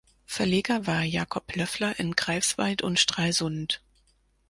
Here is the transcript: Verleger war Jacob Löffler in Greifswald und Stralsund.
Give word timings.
Verleger 0.25 0.87
war 0.87 1.03
Jacob 1.03 1.55
Löffler 1.55 1.99
in 1.99 2.15
Greifswald 2.15 2.81
und 2.81 2.97
Stralsund. 2.99 3.83